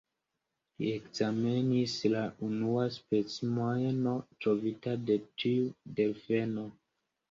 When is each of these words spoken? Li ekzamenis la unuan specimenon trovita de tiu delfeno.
Li 0.79 0.87
ekzamenis 0.93 1.93
la 2.15 2.25
unuan 2.49 2.91
specimenon 2.97 4.27
trovita 4.43 4.99
de 5.07 5.23
tiu 5.31 5.73
delfeno. 6.03 6.71